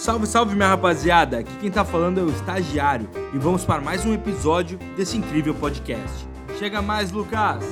[0.00, 1.40] Salve, salve minha rapaziada!
[1.40, 5.54] Aqui quem tá falando é o estagiário e vamos para mais um episódio desse incrível
[5.54, 6.26] podcast.
[6.58, 7.62] Chega mais, Lucas!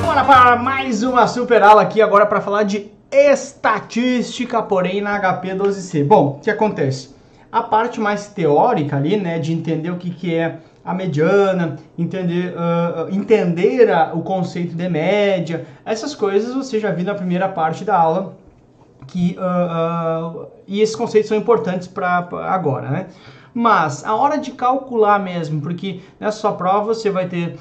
[0.00, 6.06] Bora para mais uma super aula aqui agora para falar de estatística, porém na HP12C.
[6.06, 7.12] Bom, o que acontece?
[7.50, 12.54] A parte mais teórica ali, né, de entender o que, que é a mediana, entender,
[12.54, 17.84] uh, entender a, o conceito de média, essas coisas você já viu na primeira parte
[17.84, 18.43] da aula
[19.06, 23.06] que uh, uh, e esses conceitos são importantes para agora, né?
[23.52, 27.56] Mas a hora de calcular mesmo, porque nessa sua prova você vai ter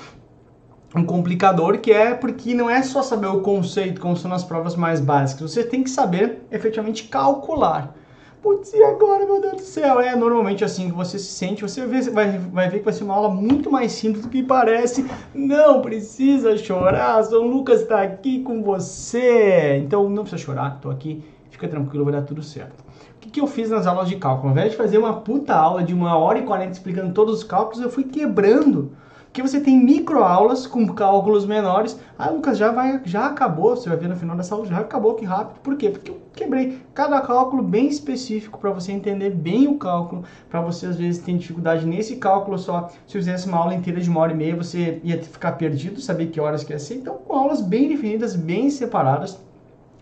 [0.96, 4.76] um complicador que é porque não é só saber o conceito, como são as provas
[4.76, 7.96] mais básicas, você tem que saber efetivamente calcular.
[8.44, 10.02] Putz, e agora, meu Deus do céu?
[10.02, 13.16] É normalmente assim que você se sente, você vai, vai ver que vai ser uma
[13.16, 15.10] aula muito mais simples do que parece.
[15.34, 19.78] Não precisa chorar, São Lucas está aqui com você.
[19.78, 22.84] Então não precisa chorar, estou aqui fica tranquilo, vai dar tudo certo.
[23.16, 24.50] O que, que eu fiz nas aulas de cálculo?
[24.50, 27.44] Ao invés de fazer uma puta aula de uma hora e quarenta explicando todos os
[27.44, 28.92] cálculos, eu fui quebrando.
[29.34, 32.00] Porque você tem microaulas com cálculos menores.
[32.20, 33.76] Ah, Lucas, já, vai, já acabou.
[33.76, 35.60] Você vai ver no final dessa aula, já acabou, que rápido.
[35.62, 35.90] Por quê?
[35.90, 40.24] Porque eu quebrei cada cálculo bem específico para você entender bem o cálculo.
[40.52, 42.92] Para você, às vezes, ter dificuldade nesse cálculo só.
[43.08, 46.28] Se fizesse uma aula inteira de uma hora e meia, você ia ficar perdido, saber
[46.28, 46.98] que horas que ia ser.
[46.98, 49.40] Então, com aulas bem definidas, bem separadas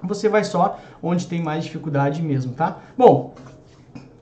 [0.03, 2.79] você vai só onde tem mais dificuldade mesmo, tá?
[2.97, 3.33] Bom,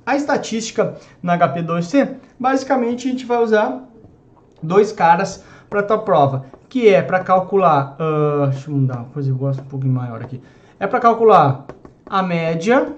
[0.05, 3.88] a estatística na HP2C, basicamente a gente vai usar
[4.61, 9.35] dois caras para tua prova, que é para calcular, uh, deixa eu mudar coisa, eu
[9.35, 10.41] gosto um pouquinho maior aqui,
[10.79, 11.65] é para calcular
[12.05, 12.93] a média,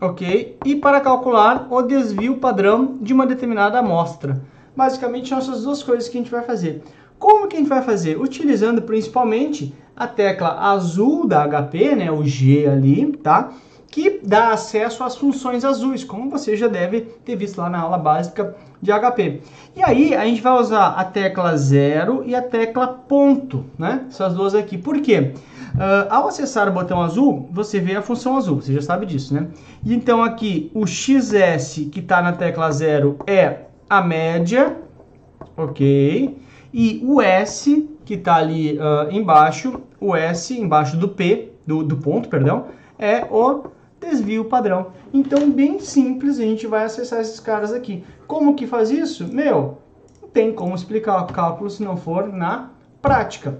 [0.00, 0.58] ok?
[0.64, 4.42] E para calcular o desvio padrão de uma determinada amostra.
[4.76, 6.82] Basicamente são essas duas coisas que a gente vai fazer.
[7.18, 8.18] Como que a gente vai fazer?
[8.18, 13.50] Utilizando principalmente a tecla azul da HP, né, o G ali, tá?
[13.90, 17.98] Que dá acesso às funções azuis, como você já deve ter visto lá na aula
[17.98, 19.42] básica de HP.
[19.76, 24.04] E aí a gente vai usar a tecla zero e a tecla ponto, né?
[24.08, 24.78] Essas duas aqui.
[24.78, 25.32] Por quê?
[25.74, 29.34] Uh, ao acessar o botão azul, você vê a função azul, você já sabe disso,
[29.34, 29.48] né?
[29.84, 34.76] E então aqui o XS que está na tecla zero é a média,
[35.56, 36.38] ok?
[36.72, 41.96] E o S que está ali uh, embaixo, o S embaixo do P, do, do
[41.96, 42.66] ponto, perdão,
[42.98, 43.64] é o
[44.00, 44.92] desvio padrão.
[45.12, 48.04] Então, bem simples, a gente vai acessar esses caras aqui.
[48.26, 49.28] Como que faz isso?
[49.28, 49.78] Meu,
[50.20, 52.70] não tem como explicar o cálculo se não for na
[53.02, 53.58] prática.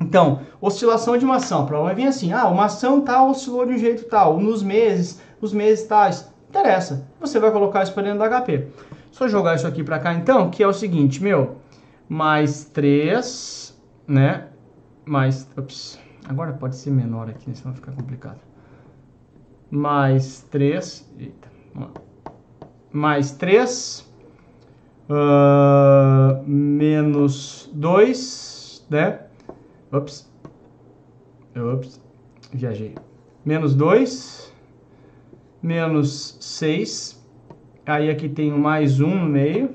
[0.00, 1.66] Então, oscilação de uma ação.
[1.66, 5.20] Para vai vir assim, ah, uma ação tal oscilou de um jeito tal, nos meses,
[5.40, 6.30] os meses tais.
[6.48, 7.06] Interessa.
[7.20, 8.68] Você vai colocar isso para dentro do HP.
[9.12, 11.56] Só jogar isso aqui para cá então, que é o seguinte, meu,
[12.08, 14.46] mais 3, né?
[15.04, 15.98] Mais, ups,
[16.28, 18.49] agora pode ser menor aqui, senão vai ficar complicado.
[19.70, 21.48] Mais 3, eita,
[22.92, 24.00] mais 3,
[25.08, 29.20] uh, ah, menos 2, né?
[29.92, 30.28] Ups,
[31.56, 32.00] ups,
[32.52, 32.96] viajei.
[33.44, 34.52] Menos 2,
[35.62, 37.24] menos 6,
[37.86, 39.74] aí aqui tem mais 1 no meio,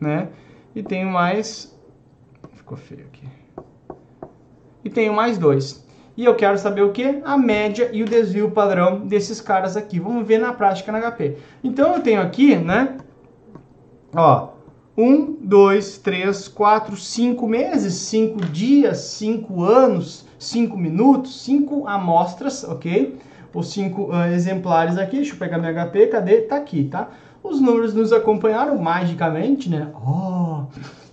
[0.00, 0.28] né?
[0.74, 1.76] E tenho mais.
[2.52, 3.26] Ficou feio aqui.
[4.84, 5.86] E tenho mais dois.
[6.20, 7.22] E eu quero saber o que?
[7.24, 9.98] A média e o desvio padrão desses caras aqui.
[9.98, 11.38] Vamos ver na prática na HP.
[11.64, 12.98] Então eu tenho aqui, né?
[14.14, 14.48] Ó,
[14.98, 23.16] um, dois, três, quatro, cinco meses, cinco dias, cinco anos, cinco minutos, cinco amostras, ok?
[23.54, 25.16] Os cinco uh, exemplares aqui.
[25.16, 26.08] Deixa eu pegar minha HP.
[26.08, 26.42] Cadê?
[26.42, 27.08] Tá aqui, tá?
[27.42, 29.88] Os números nos acompanharam magicamente, né?
[29.94, 30.64] Oh!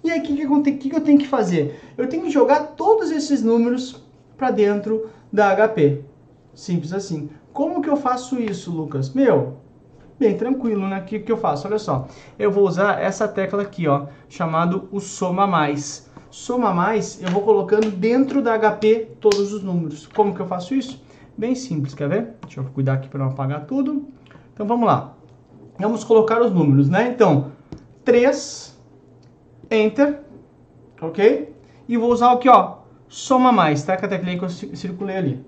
[0.04, 1.80] E aí, o que, que eu tenho que fazer?
[1.98, 4.06] Eu tenho que jogar todos esses números
[4.38, 6.04] para dentro da HP.
[6.54, 7.30] Simples assim.
[7.52, 9.14] Como que eu faço isso, Lucas?
[9.14, 9.58] Meu,
[10.20, 11.00] bem tranquilo, né?
[11.00, 11.68] O que, que eu faço?
[11.68, 12.08] Olha só.
[12.38, 16.08] Eu vou usar essa tecla aqui, ó, chamado o soma mais.
[16.30, 20.06] Soma mais, eu vou colocando dentro da HP todos os números.
[20.08, 21.02] Como que eu faço isso?
[21.38, 22.34] Bem simples, quer ver?
[22.42, 24.08] Deixa eu cuidar aqui para não apagar tudo.
[24.54, 25.14] Então vamos lá.
[25.80, 27.10] Vamos colocar os números, né?
[27.10, 27.52] Então,
[28.04, 28.78] 3,
[29.70, 30.22] Enter,
[31.02, 31.56] ok?
[31.88, 32.77] E vou usar aqui, ó,
[33.08, 33.98] soma mais, tá?
[33.98, 35.46] Com a teclinha que eu circulei ali.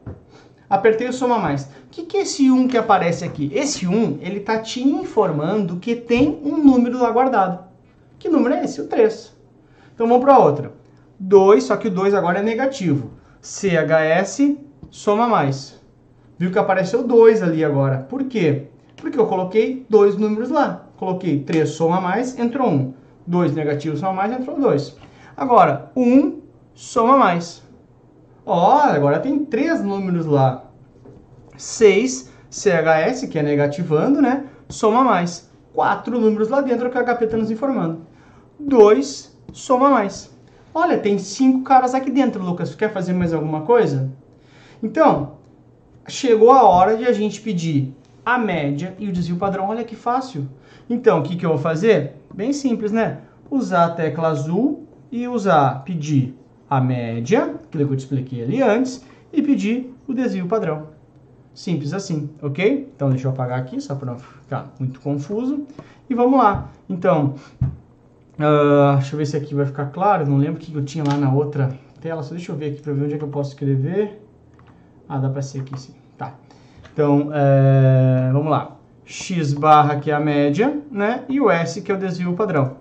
[0.69, 1.63] Apertei o soma mais.
[1.63, 3.49] O que, que é esse 1 que aparece aqui?
[3.53, 7.63] Esse 1, ele tá te informando que tem um número lá guardado.
[8.19, 8.79] Que número é esse?
[8.79, 9.35] O 3.
[9.95, 10.71] Então vamos para outra.
[11.19, 13.11] 2, só que o 2 agora é negativo.
[13.41, 14.57] CHS,
[14.91, 15.79] soma mais.
[16.37, 18.05] Viu que apareceu 2 ali agora.
[18.09, 18.67] Por quê?
[18.95, 20.85] Porque eu coloquei dois números lá.
[20.97, 22.93] Coloquei 3 soma mais, entrou 1.
[23.25, 24.95] 2 negativo soma mais, entrou 2.
[25.35, 26.38] Agora, 1
[26.79, 27.61] soma mais.
[28.45, 30.63] Ó, agora tem três números lá.
[31.57, 34.45] 6 CHS, que é negativando, né?
[34.69, 35.51] Soma mais.
[35.73, 38.07] Quatro números lá dentro que o HP está nos informando.
[38.57, 40.33] 2 soma mais.
[40.73, 42.73] Olha, tem cinco caras aqui dentro, Lucas.
[42.73, 44.09] Quer fazer mais alguma coisa?
[44.81, 45.33] Então,
[46.07, 47.93] chegou a hora de a gente pedir
[48.25, 49.67] a média e o desvio padrão.
[49.67, 50.47] Olha que fácil.
[50.89, 52.13] Então, o que, que eu vou fazer?
[52.33, 53.17] Bem simples, né?
[53.51, 56.39] Usar a tecla azul e usar, pedir
[56.69, 60.87] a média, aquilo que eu te expliquei ali antes, e pedir o desvio padrão.
[61.53, 62.89] Simples assim, ok?
[62.95, 65.65] Então, deixa eu apagar aqui, só para não ficar muito confuso.
[66.09, 66.69] E vamos lá.
[66.87, 70.25] Então, uh, deixa eu ver se aqui vai ficar claro.
[70.25, 72.23] Não lembro o que eu tinha lá na outra tela.
[72.23, 74.25] Só deixa eu ver aqui para ver onde é que eu posso escrever.
[75.07, 75.93] Ah, dá para ser aqui sim.
[76.17, 76.35] Tá.
[76.93, 78.75] Então, é, vamos lá.
[79.03, 81.23] X barra que é a média, né?
[81.27, 82.77] E o S que é o desvio padrão.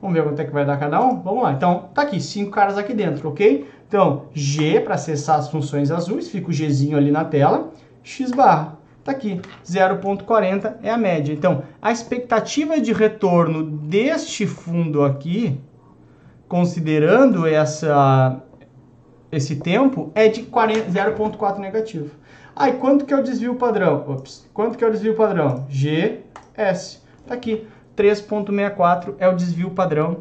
[0.00, 1.20] Vamos ver quanto é que vai dar cada um?
[1.20, 1.52] Vamos lá.
[1.52, 3.68] Então, tá aqui, cinco caras aqui dentro, ok?
[3.88, 7.70] Então, G para acessar as funções azuis, fica o Gzinho ali na tela.
[8.02, 11.32] X barra, tá aqui, 0.40 é a média.
[11.32, 15.60] Então, a expectativa de retorno deste fundo aqui,
[16.46, 18.40] considerando essa,
[19.32, 22.10] esse tempo, é de 0.4 negativo.
[22.54, 24.04] Aí, quanto que é o desvio padrão?
[24.08, 25.66] Ops, quanto que é o desvio padrão?
[25.68, 27.02] GS.
[27.26, 27.66] Tá aqui,
[27.98, 30.18] 3.64 é o desvio padrão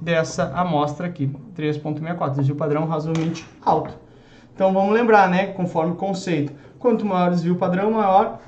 [0.00, 1.28] dessa amostra aqui.
[1.56, 3.92] 3.64, desvio padrão razoavelmente alto.
[4.54, 6.52] Então, vamos lembrar, né, conforme o conceito.
[6.78, 8.38] Quanto maior o desvio padrão, maior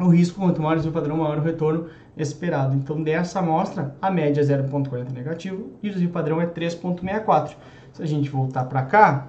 [0.00, 2.74] o risco, quanto maior o desvio padrão, maior o retorno esperado.
[2.74, 7.50] Então, dessa amostra, a média é 0.40 negativo e o desvio padrão é 3.64.
[7.92, 9.26] Se a gente voltar para cá,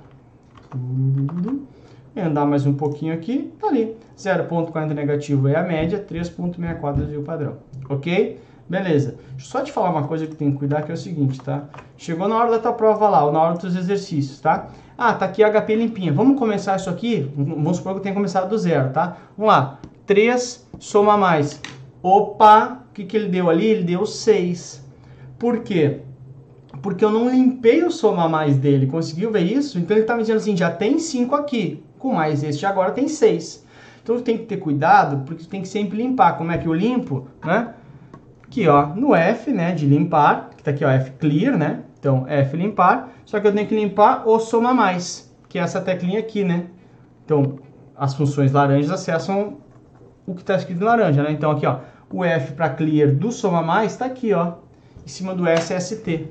[2.15, 3.95] e andar mais um pouquinho aqui, tá ali.
[4.17, 7.57] 0.40 negativo é a média, 3.64 desvio padrão.
[7.89, 8.39] Ok?
[8.71, 9.17] Beleza.
[9.31, 11.41] Deixa eu só te falar uma coisa que tem que cuidar, que é o seguinte,
[11.41, 11.65] tá?
[11.97, 14.69] Chegou na hora da tua prova lá, ou na hora dos exercícios, tá?
[14.97, 16.13] Ah, tá aqui a HP limpinha.
[16.13, 17.29] Vamos começar isso aqui?
[17.35, 19.17] Vamos supor que eu tenha começado do zero, tá?
[19.37, 19.79] Vamos lá.
[20.05, 21.59] 3 soma mais.
[22.01, 23.65] Opa, o que, que ele deu ali?
[23.65, 24.87] Ele deu 6.
[25.37, 25.99] Por quê?
[26.81, 28.87] Porque eu não limpei o soma mais dele.
[28.87, 29.79] Conseguiu ver isso?
[29.79, 31.83] Então ele está me dizendo assim, já tem 5 aqui.
[31.99, 33.65] Com mais este agora tem 6.
[34.01, 36.37] Então tem que ter cuidado, porque tem que sempre limpar.
[36.37, 37.27] Como é que eu limpo?
[37.43, 37.73] Né?
[38.51, 41.83] Aqui, ó, no F, né, de limpar, que tá aqui, ó, F clear, né?
[41.97, 45.79] Então, F limpar, só que eu tenho que limpar o soma mais, que é essa
[45.79, 46.65] teclinha aqui, né?
[47.23, 47.59] Então,
[47.95, 49.59] as funções laranjas acessam
[50.27, 51.31] o que está escrito em laranja, né?
[51.31, 51.77] Então, aqui, ó,
[52.11, 54.55] o F para clear do soma mais está aqui, ó,
[55.05, 56.27] em cima do SST,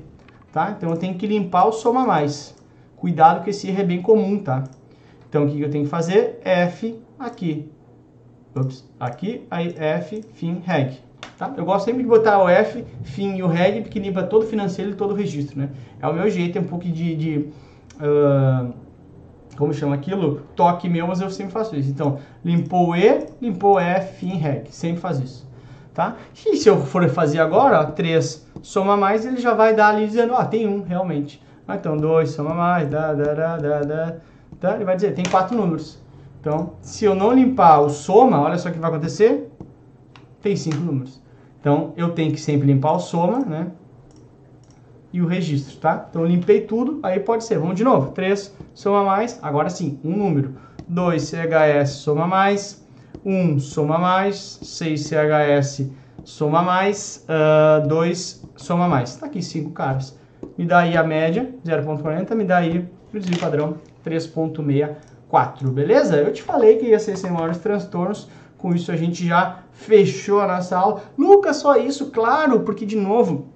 [0.53, 0.75] tá?
[0.77, 2.55] Então, eu tenho que limpar o soma mais.
[2.97, 4.65] Cuidado que esse erro é bem comum, tá?
[5.27, 6.39] Então, o que eu tenho que fazer?
[6.45, 7.71] F aqui.
[8.55, 10.99] Ups, aqui, aí F, fim, reg.
[11.41, 11.51] Tá?
[11.57, 14.45] Eu gosto sempre de botar o F, fim e o reg, porque limpa todo o
[14.45, 15.57] financeiro e todo o registro.
[15.57, 15.69] Né?
[15.99, 17.15] É o meu jeito, é um pouco de.
[17.15, 17.49] de
[17.99, 18.71] uh,
[19.57, 20.41] como chama aquilo?
[20.55, 21.89] Toque meu, mas eu sempre faço isso.
[21.89, 24.67] Então, limpou E, limpou F, fim, reg.
[24.69, 25.49] Sempre faz isso.
[25.95, 26.15] Tá?
[26.45, 30.05] E se eu for fazer agora, ó, 3 soma mais, ele já vai dar ali
[30.05, 31.41] dizendo, ó, tem um, realmente.
[31.67, 34.15] Ah, então, 2 soma mais, dá, dá, dá, dá,
[34.59, 34.75] dá.
[34.75, 35.97] Ele vai dizer, tem quatro números.
[36.39, 39.51] Então, se eu não limpar o soma, olha só o que vai acontecer.
[40.39, 41.19] Tem cinco números.
[41.61, 43.67] Então, eu tenho que sempre limpar o soma, né?
[45.13, 46.07] E o registro, tá?
[46.09, 47.59] Então, limpei tudo, aí pode ser.
[47.59, 48.11] Vamos de novo.
[48.11, 50.55] 3 soma mais, agora sim, um número.
[50.87, 52.85] 2 CHS soma mais,
[53.23, 55.91] 1 soma mais, 6 CHS
[56.23, 59.15] soma mais, uh, 2 soma mais.
[59.15, 60.19] Tá aqui, 5 caras.
[60.57, 66.17] Me dá aí a média, 0.40, me dá aí o desvio padrão, 3.64, beleza?
[66.17, 68.27] Eu te falei que ia ser sem maiores transtornos,
[68.61, 71.01] com isso a gente já fechou a nossa aula.
[71.17, 72.11] Lucas, só isso?
[72.11, 73.47] Claro, porque de novo,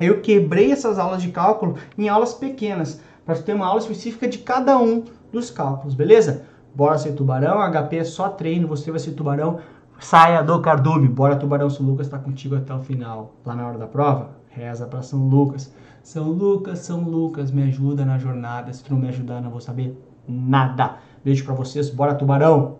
[0.00, 4.38] eu quebrei essas aulas de cálculo em aulas pequenas, para ter uma aula específica de
[4.38, 6.44] cada um dos cálculos, beleza?
[6.74, 9.60] Bora ser tubarão, HP é só treino, você vai ser tubarão,
[10.00, 13.34] saia do cardume, bora tubarão, São Lucas está contigo até o final.
[13.44, 15.72] Lá na hora da prova, reza para São Lucas.
[16.02, 19.60] São Lucas, São Lucas, me ajuda na jornada, se tu não me ajudar não vou
[19.60, 20.96] saber nada.
[21.22, 22.79] Beijo para vocês, bora tubarão!